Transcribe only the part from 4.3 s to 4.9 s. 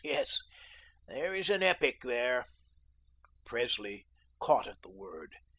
caught at the